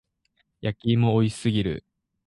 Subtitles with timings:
[0.61, 1.85] 焼き芋美味しすぎる。